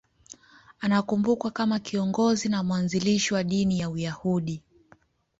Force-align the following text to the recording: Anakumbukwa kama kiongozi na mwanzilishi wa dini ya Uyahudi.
Anakumbukwa 0.79 1.51
kama 1.51 1.79
kiongozi 1.79 2.49
na 2.49 2.63
mwanzilishi 2.63 3.33
wa 3.33 3.43
dini 3.43 3.79
ya 3.79 3.89
Uyahudi. 3.89 4.61